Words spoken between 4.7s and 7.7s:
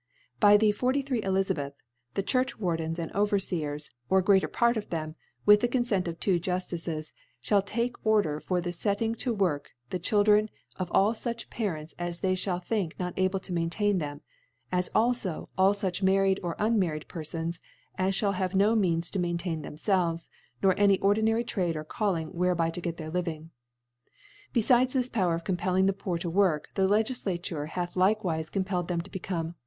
of them, with the Confent of two Jufticcs, (hall